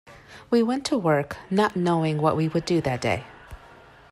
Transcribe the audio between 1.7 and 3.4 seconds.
knowing what we would do that day.